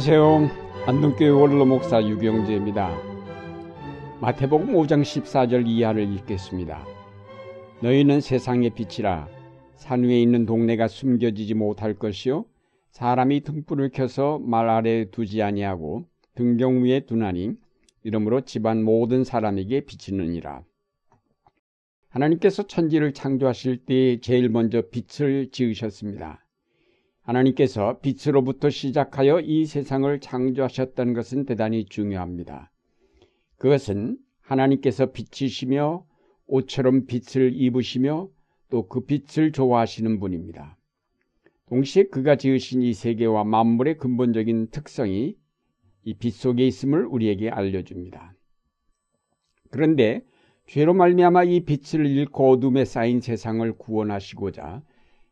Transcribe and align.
안녕하세요. 0.00 0.48
안동교회 0.86 1.28
원로 1.28 1.66
목사 1.66 2.00
유경재입니다. 2.00 2.96
마태복음 4.20 4.74
5장 4.74 5.02
14절 5.02 5.66
이하를 5.66 6.08
읽겠습니다. 6.14 6.86
너희는 7.82 8.20
세상의 8.20 8.70
빛이라 8.70 9.26
산 9.74 10.04
위에 10.04 10.22
있는 10.22 10.46
동네가 10.46 10.86
숨겨지지 10.86 11.54
못할 11.54 11.94
것이요 11.94 12.44
사람이 12.92 13.40
등불을 13.40 13.90
켜서 13.92 14.38
말 14.38 14.68
아래에 14.68 15.06
두지 15.06 15.42
아니하고 15.42 16.04
등경 16.36 16.84
위에 16.84 17.00
두나니 17.00 17.54
이러므로 18.04 18.42
집안 18.42 18.84
모든 18.84 19.24
사람에게 19.24 19.80
비치느니라. 19.80 20.62
하나님께서 22.10 22.68
천지를 22.68 23.14
창조하실 23.14 23.78
때 23.78 24.20
제일 24.20 24.48
먼저 24.48 24.80
빛을 24.80 25.50
지으셨습니다. 25.50 26.44
하나님께서 27.28 27.98
빛으로부터 28.00 28.70
시작하여 28.70 29.40
이 29.40 29.66
세상을 29.66 30.18
창조하셨다는 30.18 31.12
것은 31.12 31.44
대단히 31.44 31.84
중요합니다. 31.84 32.70
그것은 33.58 34.16
하나님께서 34.40 35.12
빛이시며 35.12 36.06
옷처럼 36.46 37.04
빛을 37.04 37.52
입으시며 37.54 38.30
또 38.70 38.88
그 38.88 39.00
빛을 39.04 39.52
좋아하시는 39.52 40.20
분입니다. 40.20 40.78
동시에 41.66 42.04
그가 42.04 42.36
지으신 42.36 42.82
이 42.82 42.94
세계와 42.94 43.44
만물의 43.44 43.98
근본적인 43.98 44.68
특성이 44.70 45.36
이 46.04 46.14
빛 46.14 46.32
속에 46.32 46.66
있음을 46.66 47.04
우리에게 47.04 47.50
알려줍니다. 47.50 48.32
그런데 49.70 50.22
죄로 50.66 50.94
말미암아 50.94 51.44
이 51.44 51.60
빛을 51.60 52.06
잃고 52.06 52.52
어둠에 52.52 52.86
쌓인 52.86 53.20
세상을 53.20 53.70
구원하시고자 53.76 54.82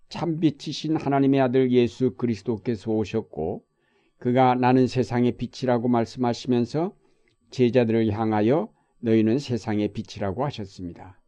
참빛이신 0.08 0.96
하나님의 0.96 1.40
아들 1.40 1.70
예수 1.72 2.14
그리스도께서 2.14 2.92
오셨고 2.92 3.64
그가 4.18 4.54
나는 4.54 4.86
세상의 4.86 5.36
빛이라고 5.36 5.88
말씀하시면서 5.88 6.94
제자들을 7.50 8.10
향하여 8.12 8.72
너희는 9.00 9.38
세상의 9.38 9.92
빛이라고 9.92 10.44
하셨습니다. 10.44 11.20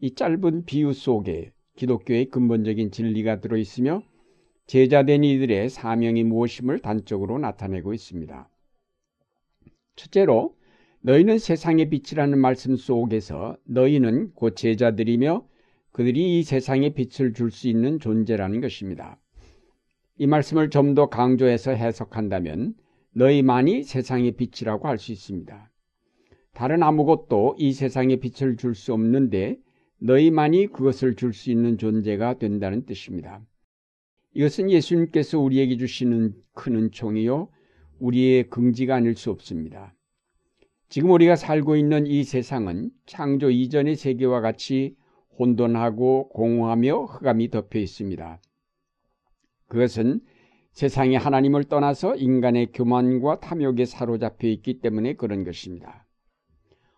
이 0.00 0.14
짧은 0.14 0.64
비유 0.64 0.92
속에 0.92 1.52
기독교의 1.76 2.26
근본적인 2.30 2.90
진리가 2.90 3.40
들어있으며 3.40 4.02
제자된 4.66 5.22
이들의 5.22 5.68
사명이 5.68 6.24
무엇임을 6.24 6.80
단적으로 6.80 7.38
나타내고 7.38 7.92
있습니다. 7.94 8.48
첫째로 9.94 10.56
너희는 11.00 11.38
세상의 11.38 11.88
빛이라는 11.90 12.38
말씀 12.38 12.76
속에서 12.76 13.56
너희는 13.64 14.32
곧 14.34 14.56
제자들이며 14.56 15.46
그들이 15.96 16.38
이 16.38 16.42
세상에 16.42 16.90
빛을 16.90 17.32
줄 17.32 17.50
수 17.50 17.68
있는 17.68 17.98
존재라는 17.98 18.60
것입니다. 18.60 19.18
이 20.18 20.26
말씀을 20.26 20.68
좀 20.68 20.94
더 20.94 21.08
강조해서 21.08 21.70
해석한다면 21.70 22.74
너희만이 23.14 23.82
세상의 23.82 24.32
빛이라고 24.32 24.88
할 24.88 24.98
수 24.98 25.12
있습니다. 25.12 25.72
다른 26.52 26.82
아무것도 26.82 27.56
이 27.58 27.72
세상에 27.72 28.16
빛을 28.16 28.58
줄 28.58 28.74
수 28.74 28.92
없는데 28.92 29.56
너희만이 30.00 30.66
그것을 30.66 31.16
줄 31.16 31.32
수 31.32 31.50
있는 31.50 31.78
존재가 31.78 32.40
된다는 32.40 32.84
뜻입니다. 32.84 33.40
이것은 34.34 34.70
예수님께서 34.70 35.38
우리에게 35.38 35.78
주시는 35.78 36.34
큰 36.52 36.76
은총이요 36.76 37.48
우리의 38.00 38.50
긍지가 38.50 38.96
아닐 38.96 39.16
수 39.16 39.30
없습니다. 39.30 39.94
지금 40.90 41.10
우리가 41.12 41.36
살고 41.36 41.74
있는 41.76 42.06
이 42.06 42.22
세상은 42.22 42.90
창조 43.06 43.48
이전의 43.48 43.96
세계와 43.96 44.42
같이 44.42 44.94
혼돈하고 45.38 46.28
공허하며 46.30 47.04
흑암이 47.04 47.50
덮여 47.50 47.78
있습니다. 47.78 48.40
그것은 49.68 50.20
세상에 50.72 51.16
하나님을 51.16 51.64
떠나서 51.64 52.16
인간의 52.16 52.72
교만과 52.72 53.40
탐욕에 53.40 53.84
사로잡혀 53.86 54.48
있기 54.48 54.80
때문에 54.80 55.14
그런 55.14 55.44
것입니다. 55.44 56.06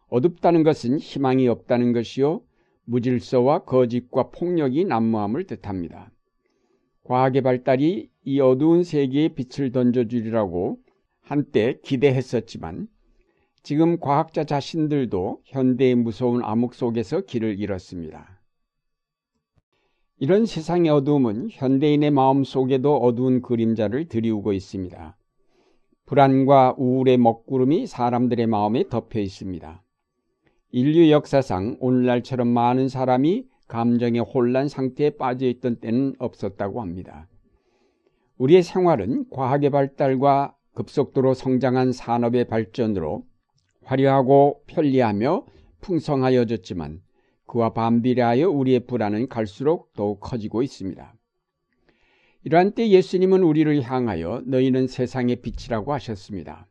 어둡다는 0.09 0.63
것은 0.63 0.99
희망이 0.99 1.47
없다는 1.49 1.93
것이요 1.93 2.43
무질서와 2.85 3.65
거짓과 3.65 4.31
폭력이 4.31 4.85
난무함을 4.85 5.45
뜻합니다. 5.45 6.11
과학의 7.05 7.43
발달이 7.43 8.11
이 8.25 8.41
어두운 8.41 8.83
세계에 8.83 9.29
빛을 9.29 9.73
던져주리라고 9.73 10.79
한때 11.21 11.79
기대했었지만 11.83 12.89
지금 13.63 14.01
과학자 14.01 14.45
자신들도 14.45 15.43
현대의 15.45 15.95
무서운 15.95 16.43
암흑 16.43 16.75
속에서 16.75 17.21
길을 17.21 17.61
잃었습니다. 17.61 18.38
이런 20.21 20.47
세상의 20.47 20.91
어두움은 20.91 21.49
현대인의 21.53 22.11
마음 22.11 22.43
속에도 22.43 22.97
어두운 22.97 23.41
그림자를 23.41 24.09
드리우고 24.09 24.53
있습니다. 24.53 25.17
불안과 26.07 26.75
우울의 26.77 27.19
먹구름이 27.19 27.87
사람들의 27.87 28.49
마음에 28.49 28.89
덮여 28.89 29.21
있습니다. 29.21 29.81
인류 30.73 31.11
역사상 31.13 31.77
오늘날처럼 31.79 32.49
많은 32.49 32.89
사람이 32.89 33.47
감정의 33.69 34.23
혼란 34.23 34.69
상태에 34.69 35.11
빠져 35.11 35.47
있던 35.47 35.77
때는 35.77 36.15
없었다고 36.19 36.81
합니다. 36.81 37.29
우리의 38.39 38.65
생활은 38.65 39.27
과학의 39.31 39.71
발달과 39.71 40.57
급속도로 40.75 41.35
성장한 41.35 41.93
산업의 41.93 42.47
발전으로 42.49 43.25
화려하고 43.85 44.63
편리하며 44.67 45.47
풍성하여졌지만 45.81 47.03
그와 47.49 47.73
반비례하여 47.73 48.49
우리의 48.49 48.81
불안은 48.87 49.29
갈수록 49.29 49.93
더욱 49.95 50.21
커지고 50.21 50.63
있습니다. 50.63 51.15
이러한 52.45 52.73
때 52.73 52.89
예수님은 52.89 53.43
우리를 53.43 53.83
향하여 53.83 54.43
너희는 54.47 54.87
세상의 54.87 55.37
빛이라고 55.43 55.93
하셨습니다. 55.95 56.69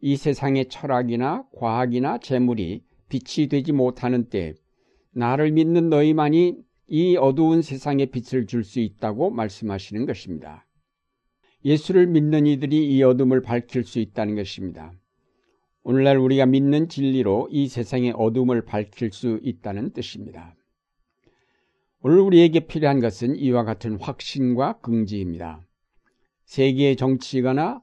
이 0.00 0.16
세상의 0.16 0.68
철학이나 0.68 1.44
과학이나 1.56 2.18
재물이 2.18 2.84
빛이 3.08 3.48
되지 3.48 3.72
못하는 3.72 4.28
때 4.28 4.54
나를 5.12 5.50
믿는 5.50 5.90
너희만이 5.90 6.56
이 6.86 7.16
어두운 7.16 7.62
세상에 7.62 8.06
빛을 8.06 8.46
줄 8.46 8.62
수 8.64 8.80
있다고 8.80 9.30
말씀하시는 9.30 10.06
것입니다. 10.06 10.66
예수를 11.64 12.06
믿는 12.06 12.46
이들이 12.46 12.86
이 12.94 13.02
어둠을 13.02 13.42
밝힐 13.42 13.84
수 13.84 13.98
있다는 13.98 14.36
것입니다. 14.36 14.92
오늘날 15.82 16.18
우리가 16.18 16.44
믿는 16.46 16.88
진리로 16.88 17.48
이 17.50 17.66
세상의 17.66 18.12
어둠을 18.16 18.64
밝힐 18.66 19.12
수 19.12 19.40
있다는 19.42 19.92
뜻입니다. 19.92 20.54
오늘 22.02 22.20
우리에게 22.20 22.60
필요한 22.60 23.00
것은 23.00 23.36
이와 23.36 23.64
같은 23.64 23.98
확신과 23.98 24.80
긍지입니다. 24.80 25.66
세계의 26.44 26.96
정치가나 26.96 27.80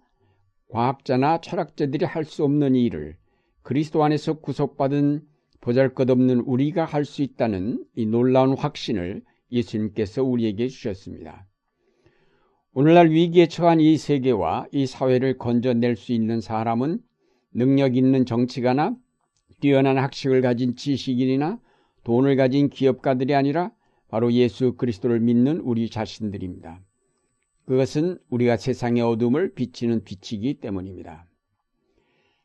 과학자나 0.69 1.41
철학자들이 1.41 2.05
할 2.05 2.23
수 2.23 2.43
없는 2.43 2.75
일을 2.75 3.15
그리스도 3.63 4.03
안에서 4.03 4.33
구속받은 4.39 5.21
보잘것없는 5.61 6.41
우리가 6.41 6.85
할 6.85 7.03
수 7.03 7.23
있다는 7.23 7.83
이 7.95 8.05
놀라운 8.05 8.55
확신을 8.55 9.23
예수님께서 9.51 10.23
우리에게 10.23 10.67
주셨습니다. 10.67 11.47
오늘날 12.73 13.09
위기에 13.09 13.47
처한 13.47 13.79
이 13.79 13.97
세계와 13.97 14.67
이 14.71 14.85
사회를 14.85 15.37
건져낼 15.37 15.95
수 15.95 16.11
있는 16.13 16.41
사람은 16.41 16.99
능력 17.53 17.95
있는 17.95 18.25
정치가나 18.25 18.95
뛰어난 19.59 19.97
학식을 19.97 20.41
가진 20.41 20.75
지식인이나 20.75 21.59
돈을 22.03 22.35
가진 22.35 22.69
기업가들이 22.69 23.33
아니라 23.35 23.71
바로 24.07 24.31
예수 24.31 24.73
그리스도를 24.73 25.19
믿는 25.19 25.59
우리 25.59 25.89
자신들입니다. 25.89 26.81
그것은 27.65 28.17
우리가 28.29 28.55
세상의 28.55 29.03
어둠을 29.03 29.53
비치는 29.53 30.03
빛이기 30.05 30.55
때문입니다. 30.61 31.25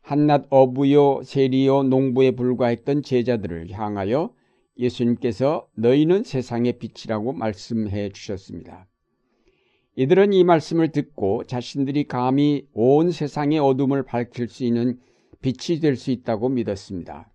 한낱 0.01 0.47
어부요, 0.51 1.23
세리요, 1.23 1.85
농부에 1.85 2.33
불과했던 2.33 3.03
제자들을 3.03 3.71
향하여 3.71 4.35
예수님께서 4.77 5.69
너희는 5.77 6.25
세상의 6.25 6.79
빛이라고 6.79 7.33
말씀해 7.35 8.11
주셨습니다. 8.11 8.89
이들은 9.95 10.33
이 10.33 10.43
말씀을 10.43 10.91
듣고 10.91 11.45
자신들이 11.45 12.05
감히 12.05 12.67
온 12.73 13.11
세상의 13.11 13.59
어둠을 13.59 14.05
밝힐 14.05 14.49
수 14.49 14.65
있는 14.65 14.99
빛이 15.43 15.81
될 15.81 15.97
수 15.97 16.11
있다고 16.11 16.49
믿었습니다. 16.49 17.31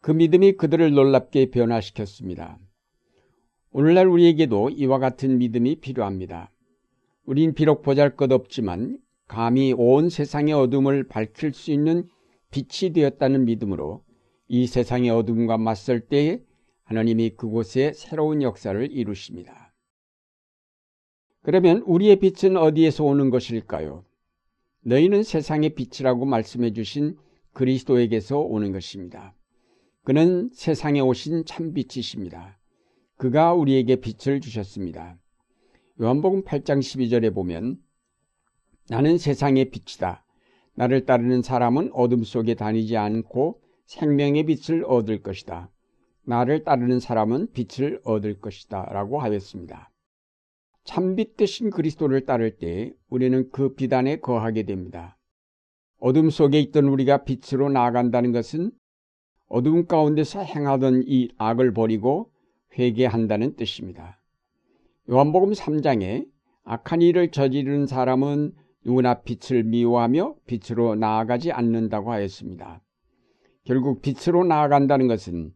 그 0.00 0.10
믿음이 0.10 0.52
그들을 0.52 0.92
놀랍게 0.92 1.50
변화시켰습니다. 1.50 2.58
오늘날 3.72 4.06
우리에게도 4.06 4.70
이와 4.70 4.98
같은 4.98 5.36
믿음이 5.36 5.80
필요합니다. 5.80 6.50
우린 7.26 7.52
비록 7.52 7.82
보잘 7.82 8.16
것 8.16 8.32
없지만 8.32 8.98
감히 9.28 9.74
온 9.76 10.08
세상의 10.08 10.54
어둠을 10.54 11.08
밝힐 11.08 11.52
수 11.52 11.70
있는 11.70 12.08
빛이 12.50 12.92
되었다는 12.94 13.44
믿음으로 13.44 14.02
이 14.48 14.66
세상의 14.66 15.10
어둠과 15.10 15.58
맞설 15.58 16.00
때에 16.08 16.40
하나님이 16.84 17.30
그곳에 17.36 17.92
새로운 17.92 18.40
역사를 18.40 18.90
이루십니다. 18.90 19.59
그러면 21.42 21.82
우리의 21.86 22.16
빛은 22.16 22.56
어디에서 22.56 23.04
오는 23.04 23.30
것일까요? 23.30 24.04
너희는 24.82 25.22
세상의 25.22 25.74
빛이라고 25.74 26.26
말씀해 26.26 26.72
주신 26.72 27.16
그리스도에게서 27.52 28.38
오는 28.38 28.72
것입니다. 28.72 29.34
그는 30.04 30.50
세상에 30.52 31.00
오신 31.00 31.44
참빛이십니다. 31.44 32.58
그가 33.16 33.54
우리에게 33.54 33.96
빛을 33.96 34.40
주셨습니다. 34.40 35.18
요한복음 36.00 36.44
8장 36.44 36.78
12절에 36.78 37.34
보면 37.34 37.78
나는 38.88 39.18
세상의 39.18 39.70
빛이다. 39.70 40.24
나를 40.74 41.04
따르는 41.04 41.42
사람은 41.42 41.90
어둠 41.92 42.24
속에 42.24 42.54
다니지 42.54 42.96
않고 42.96 43.60
생명의 43.86 44.44
빛을 44.44 44.84
얻을 44.86 45.22
것이다. 45.22 45.70
나를 46.24 46.64
따르는 46.64 47.00
사람은 47.00 47.52
빛을 47.52 48.00
얻을 48.04 48.40
것이다. 48.40 48.84
라고 48.90 49.20
하였습니다. 49.20 49.89
참빛 50.84 51.36
대신 51.36 51.70
그리스도를 51.70 52.26
따를 52.26 52.56
때 52.56 52.92
우리는 53.08 53.50
그빛 53.50 53.92
안에 53.92 54.16
거하게 54.16 54.64
됩니다. 54.64 55.16
어둠 55.98 56.30
속에 56.30 56.58
있던 56.60 56.86
우리가 56.86 57.24
빛으로 57.24 57.68
나아간다는 57.68 58.32
것은 58.32 58.70
어둠 59.48 59.86
가운데서 59.86 60.40
행하던 60.42 61.04
이 61.06 61.28
악을 61.36 61.74
버리고 61.74 62.30
회개한다는 62.78 63.56
뜻입니다. 63.56 64.20
요한복음 65.10 65.52
3장에 65.52 66.26
악한 66.64 67.02
일을 67.02 67.30
저지르는 67.30 67.86
사람은 67.86 68.54
누구나 68.84 69.22
빛을 69.22 69.64
미워하며 69.64 70.36
빛으로 70.46 70.94
나아가지 70.94 71.52
않는다고 71.52 72.12
하였습니다. 72.12 72.80
결국 73.64 74.00
빛으로 74.00 74.44
나아간다는 74.44 75.08
것은 75.08 75.52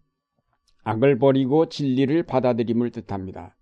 악을 0.82 1.18
버리고 1.18 1.68
진리를 1.68 2.24
받아들임을 2.24 2.90
뜻합니다. 2.90 3.56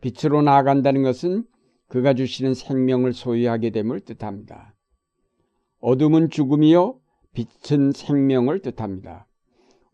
빛으로 0.00 0.42
나아간다는 0.42 1.02
것은 1.02 1.44
그가 1.88 2.14
주시는 2.14 2.54
생명을 2.54 3.12
소유하게 3.12 3.70
됨을 3.70 4.00
뜻합니다. 4.00 4.74
어둠은 5.80 6.30
죽음이요, 6.30 7.00
빛은 7.32 7.92
생명을 7.92 8.60
뜻합니다. 8.60 9.26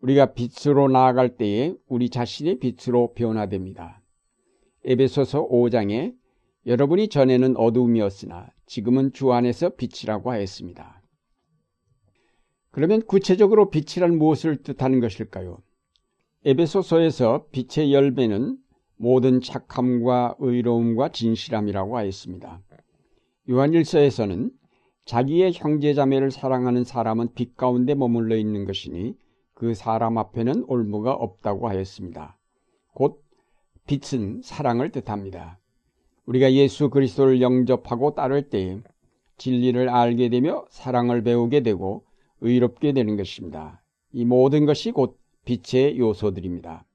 우리가 0.01 0.33
빛으로 0.33 0.87
나아갈 0.89 1.37
때에 1.37 1.73
우리 1.87 2.09
자신이 2.09 2.59
빛으로 2.59 3.13
변화됩니다. 3.13 4.01
에베소서 4.85 5.47
5장에 5.49 6.15
여러분이 6.65 7.09
전에는 7.09 7.57
어두움이었으나 7.57 8.51
지금은 8.65 9.13
주 9.13 9.31
안에서 9.31 9.69
빛이라고 9.69 10.31
하였습니다. 10.31 11.01
그러면 12.71 13.01
구체적으로 13.01 13.69
빛이란 13.69 14.17
무엇을 14.17 14.57
뜻하는 14.57 14.99
것일까요? 14.99 15.57
에베소서에서 16.45 17.47
빛의 17.51 17.91
열매는 17.91 18.57
모든 18.97 19.41
착함과 19.41 20.35
의로움과 20.39 21.09
진실함이라고 21.09 21.97
하였습니다. 21.97 22.61
요한일서에서는 23.49 24.51
자기의 25.05 25.53
형제자매를 25.53 26.31
사랑하는 26.31 26.83
사람은 26.83 27.29
빛 27.33 27.55
가운데 27.55 27.95
머물러 27.95 28.35
있는 28.35 28.65
것이니 28.65 29.15
그 29.53 29.73
사람 29.73 30.17
앞에는 30.17 30.65
올무가 30.67 31.13
없다고 31.13 31.69
하였습니다. 31.69 32.37
곧 32.93 33.23
빛은 33.87 34.41
사랑을 34.43 34.91
뜻합니다. 34.91 35.59
우리가 36.25 36.51
예수 36.53 36.89
그리스도를 36.89 37.41
영접하고 37.41 38.15
따를 38.15 38.49
때 38.49 38.81
진리를 39.37 39.87
알게 39.87 40.29
되며 40.29 40.65
사랑을 40.69 41.23
배우게 41.23 41.61
되고 41.61 42.03
의롭게 42.41 42.91
되는 42.91 43.15
것입니다. 43.15 43.81
이 44.11 44.25
모든 44.25 44.65
것이 44.65 44.91
곧 44.91 45.17
빛의 45.45 45.97
요소들입니다. 45.97 46.85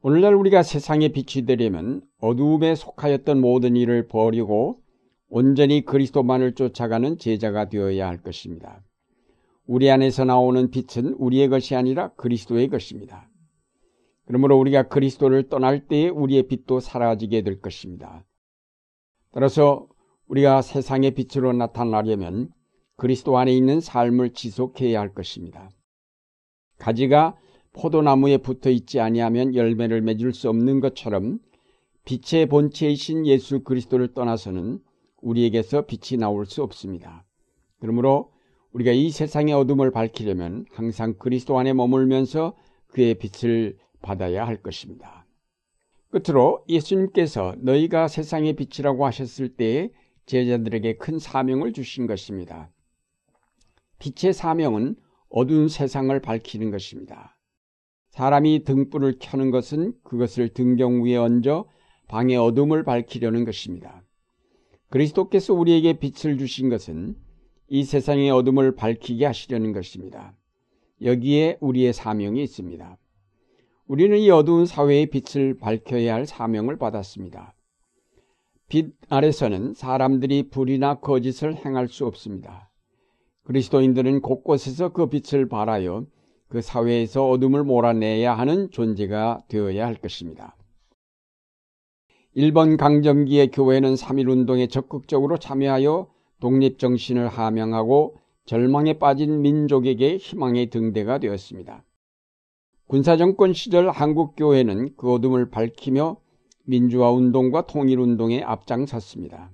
오늘날 0.00 0.34
우리가 0.34 0.62
세상에 0.62 1.08
빛이 1.08 1.44
되려면 1.44 2.02
어두움에 2.20 2.76
속하였던 2.76 3.40
모든 3.40 3.74
일을 3.74 4.06
버리고 4.06 4.80
온전히 5.28 5.84
그리스도만을 5.84 6.54
쫓아가는 6.54 7.18
제자가 7.18 7.68
되어야 7.68 8.06
할 8.06 8.22
것입니다. 8.22 8.80
우리 9.66 9.90
안에서 9.90 10.24
나오는 10.24 10.70
빛은 10.70 11.14
우리의 11.14 11.48
것이 11.48 11.74
아니라 11.74 12.12
그리스도의 12.14 12.68
것입니다. 12.68 13.28
그러므로 14.24 14.56
우리가 14.60 14.84
그리스도를 14.84 15.48
떠날 15.48 15.88
때에 15.88 16.08
우리의 16.08 16.46
빛도 16.46 16.78
사라지게 16.78 17.42
될 17.42 17.60
것입니다. 17.60 18.24
따라서 19.32 19.88
우리가 20.28 20.62
세상의 20.62 21.10
빛으로 21.12 21.52
나타나려면 21.52 22.50
그리스도 22.96 23.36
안에 23.36 23.52
있는 23.52 23.80
삶을 23.80 24.32
지속해야 24.32 25.00
할 25.00 25.12
것입니다. 25.12 25.70
가지가 26.78 27.36
포도나무에 27.72 28.38
붙어 28.38 28.70
있지 28.70 29.00
아니하면 29.00 29.54
열매를 29.54 30.00
맺을 30.02 30.32
수 30.32 30.48
없는 30.48 30.80
것처럼 30.80 31.38
빛의 32.04 32.46
본체이신 32.46 33.26
예수 33.26 33.62
그리스도를 33.62 34.14
떠나서는 34.14 34.80
우리에게서 35.20 35.82
빛이 35.86 36.18
나올 36.18 36.46
수 36.46 36.62
없습니다. 36.62 37.24
그러므로 37.80 38.32
우리가 38.72 38.92
이 38.92 39.10
세상의 39.10 39.54
어둠을 39.54 39.90
밝히려면 39.90 40.64
항상 40.72 41.14
그리스도 41.18 41.58
안에 41.58 41.72
머물면서 41.72 42.56
그의 42.88 43.14
빛을 43.14 43.78
받아야 44.00 44.46
할 44.46 44.62
것입니다. 44.62 45.26
끝으로 46.10 46.64
예수님께서 46.68 47.54
너희가 47.58 48.08
세상의 48.08 48.54
빛이라고 48.54 49.04
하셨을 49.04 49.56
때에 49.56 49.90
제자들에게 50.26 50.96
큰 50.96 51.18
사명을 51.18 51.72
주신 51.72 52.06
것입니다. 52.06 52.70
빛의 53.98 54.32
사명은 54.32 54.96
어두운 55.28 55.68
세상을 55.68 56.18
밝히는 56.20 56.70
것입니다. 56.70 57.37
사람이 58.18 58.64
등불을 58.64 59.18
켜는 59.20 59.52
것은 59.52 59.92
그것을 60.02 60.48
등경 60.48 61.04
위에 61.04 61.14
얹어 61.14 61.66
방의 62.08 62.36
어둠을 62.36 62.82
밝히려는 62.82 63.44
것입니다. 63.44 64.02
그리스도께서 64.90 65.54
우리에게 65.54 66.00
빛을 66.00 66.36
주신 66.36 66.68
것은 66.68 67.14
이 67.68 67.84
세상의 67.84 68.30
어둠을 68.30 68.74
밝히게 68.74 69.24
하시려는 69.24 69.72
것입니다. 69.72 70.36
여기에 71.00 71.58
우리의 71.60 71.92
사명이 71.92 72.42
있습니다. 72.42 72.98
우리는 73.86 74.18
이 74.18 74.30
어두운 74.30 74.66
사회의 74.66 75.06
빛을 75.06 75.56
밝혀야 75.56 76.12
할 76.12 76.26
사명을 76.26 76.76
받았습니다. 76.76 77.54
빛 78.68 78.96
아래서는 79.08 79.74
사람들이 79.74 80.48
불이나 80.50 80.98
거짓을 80.98 81.54
행할 81.54 81.86
수 81.86 82.04
없습니다. 82.04 82.68
그리스도인들은 83.44 84.22
곳곳에서 84.22 84.88
그 84.88 85.08
빛을 85.08 85.48
발하여 85.48 86.04
그 86.48 86.62
사회에서 86.62 87.28
어둠을 87.28 87.64
몰아내야 87.64 88.36
하는 88.36 88.70
존재가 88.70 89.44
되어야 89.48 89.86
할 89.86 89.94
것입니다. 89.94 90.56
일본 92.34 92.76
강점기의 92.76 93.50
교회는 93.50 93.94
3.1운동에 93.94 94.70
적극적으로 94.70 95.38
참여하여 95.38 96.08
독립정신을 96.40 97.28
함양하고 97.28 98.16
절망에 98.46 98.94
빠진 98.94 99.42
민족에게 99.42 100.16
희망의 100.16 100.70
등대가 100.70 101.18
되었습니다. 101.18 101.84
군사정권 102.86 103.52
시절 103.52 103.90
한국교회는 103.90 104.94
그 104.96 105.12
어둠을 105.12 105.50
밝히며 105.50 106.16
민주화 106.64 107.10
운동과 107.10 107.66
통일 107.66 107.98
운동에 107.98 108.42
앞장섰습니다. 108.42 109.50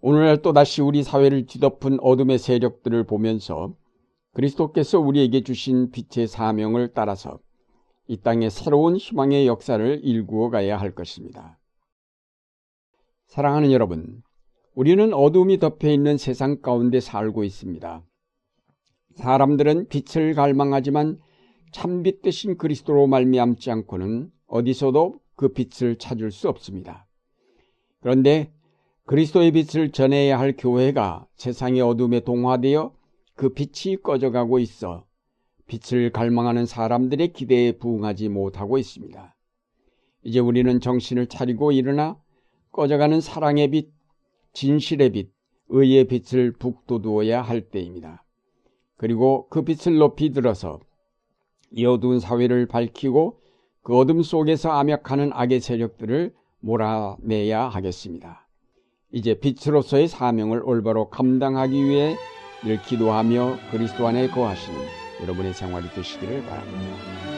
오늘날 0.00 0.42
또다시 0.42 0.82
우리 0.82 1.02
사회를 1.02 1.46
뒤덮은 1.46 1.98
어둠의 2.00 2.38
세력들을 2.38 3.04
보면서 3.04 3.72
그리스도께서 4.34 5.00
우리에게 5.00 5.42
주신 5.42 5.90
빛의 5.90 6.26
사명을 6.26 6.92
따라서 6.92 7.38
이 8.06 8.18
땅에 8.18 8.50
새로운 8.50 8.96
희망의 8.96 9.46
역사를 9.46 10.00
일구어 10.02 10.50
가야 10.50 10.78
할 10.78 10.94
것입니다. 10.94 11.58
사랑하는 13.28 13.72
여러분, 13.72 14.22
우리는 14.74 15.14
어둠이 15.14 15.58
덮여 15.58 15.88
있는 15.88 16.18
세상 16.18 16.60
가운데 16.60 17.00
살고 17.00 17.44
있습니다. 17.44 18.04
사람들은 19.14 19.88
빛을 19.88 20.34
갈망하지만 20.34 21.20
참빛 21.72 22.22
대신 22.22 22.56
그리스도로 22.56 23.06
말미암지 23.06 23.70
않고는 23.70 24.30
어디서도 24.46 25.20
그 25.36 25.48
빛을 25.48 25.96
찾을 25.96 26.30
수 26.30 26.48
없습니다. 26.48 27.06
그런데 28.00 28.52
그리스도의 29.06 29.52
빛을 29.52 29.92
전해야 29.92 30.38
할 30.38 30.54
교회가 30.56 31.26
세상의 31.36 31.80
어둠에 31.80 32.20
동화되어 32.20 32.92
그 33.36 33.50
빛이 33.50 33.96
꺼져가고 33.96 34.58
있어 34.60 35.06
빛을 35.66 36.10
갈망하는 36.10 36.66
사람들의 36.66 37.32
기대에 37.32 37.72
부응하지 37.72 38.28
못하고 38.28 38.78
있습니다. 38.78 39.34
이제 40.22 40.38
우리는 40.38 40.80
정신을 40.80 41.26
차리고 41.26 41.72
일어나 41.72 42.16
꺼져가는 42.70 43.20
사랑의 43.20 43.70
빛, 43.70 43.92
진실의 44.52 45.10
빛, 45.10 45.32
의의 45.68 46.04
빛을 46.04 46.52
북돋우어야 46.52 47.42
할 47.42 47.62
때입니다. 47.62 48.24
그리고 48.96 49.48
그 49.48 49.62
빛을 49.62 49.98
높이 49.98 50.30
들어서 50.30 50.80
이 51.70 51.84
어두운 51.86 52.20
사회를 52.20 52.66
밝히고 52.66 53.40
그 53.82 53.96
어둠 53.96 54.22
속에서 54.22 54.70
암약하는 54.70 55.30
악의 55.32 55.60
세력들을 55.60 56.34
몰아내야 56.60 57.68
하겠습니다. 57.68 58.48
이제 59.12 59.34
빛으로서의 59.34 60.08
사명을 60.08 60.62
올바로 60.64 61.10
감당하기 61.10 61.84
위해 61.84 62.16
늘 62.64 62.80
기도하며 62.80 63.58
그리스도 63.70 64.08
안에 64.08 64.28
거하시는 64.28 64.78
여러분의 65.22 65.52
생활이 65.52 65.88
되시기를 65.90 66.44
바랍니다. 66.46 67.33